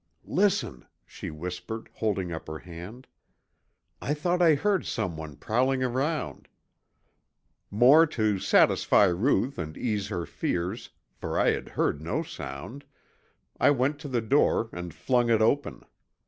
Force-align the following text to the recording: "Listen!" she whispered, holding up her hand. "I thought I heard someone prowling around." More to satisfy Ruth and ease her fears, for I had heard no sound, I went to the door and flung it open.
"Listen!" 0.25 0.87
she 1.05 1.29
whispered, 1.29 1.87
holding 1.93 2.31
up 2.31 2.47
her 2.47 2.57
hand. 2.57 3.05
"I 4.01 4.15
thought 4.15 4.41
I 4.41 4.55
heard 4.55 4.83
someone 4.83 5.35
prowling 5.35 5.83
around." 5.83 6.47
More 7.69 8.07
to 8.07 8.39
satisfy 8.39 9.03
Ruth 9.05 9.59
and 9.59 9.77
ease 9.77 10.07
her 10.07 10.25
fears, 10.25 10.89
for 11.13 11.37
I 11.39 11.51
had 11.51 11.69
heard 11.69 12.01
no 12.01 12.23
sound, 12.23 12.83
I 13.59 13.69
went 13.69 13.99
to 13.99 14.07
the 14.07 14.21
door 14.21 14.71
and 14.73 14.91
flung 14.91 15.29
it 15.29 15.39
open. 15.39 15.83